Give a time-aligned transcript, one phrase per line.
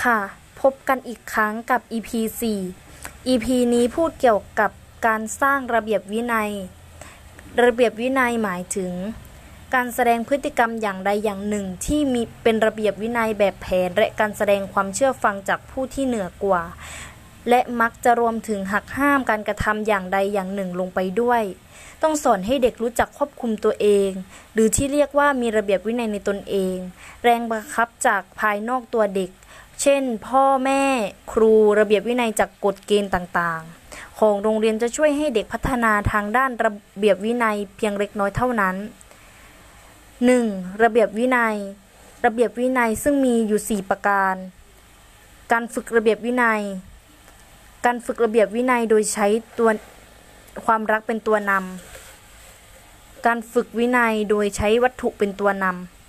[0.00, 0.20] ค่ะ
[0.60, 2.10] พบกันอีกครั้งกับ EP
[2.70, 4.70] 4 EP นี้พูดเกี่ยวกับ
[5.06, 6.50] การสร้างระเบียบวินัย
[7.64, 8.92] ระเบียบวินัยหมายถึง
[9.74, 16.62] การแสดงพฤติกรรมอย่างใดอย่างหนึ่งที่มีเป็นระเบียบวินัยแบบแผน และการแสดงความเชื่อฟังจากผู้ที่เหนือกว่า
[17.48, 21.42] และมักจะรวมถึงหักห้ามการกระทำอย่างใดอย่างหนึ่งลงไปด้วย
[22.02, 24.10] ต้องสอนให้เด็กรู้จักควบคุมตัวเอง
[24.52, 26.76] หรือที่เรียกว่ามีระเบียบวินัยในตนเอง
[27.24, 29.30] แรงบังคับจากภายนอกตัวเด็ก
[29.82, 30.82] เช่น พ่อแม่
[31.32, 38.76] ครูระเบียบวินัยจากกฎเกณฑ์ต่างๆ ของโรงเรียนจะช่วยให้เด็กพัฒนาทางด้านระเบียบวินัยเพียงเล็กน้อยเท่านั้น
[39.98, 40.82] 1.
[40.82, 41.56] ระเบียบวินัย
[42.24, 44.34] ระเบียบวินัยซึ่งมีอยู่ 4 ประการ
[45.52, 46.62] การฝึกระเบียบวินัย
[47.84, 49.26] การฝึกระเบียบวินัยโดยใช้
[49.58, 49.70] ตัว
[50.66, 56.01] ความรักเป็นตัวนำการฝึกวินัยโดยใช้วัตถุเป็นตัวนำ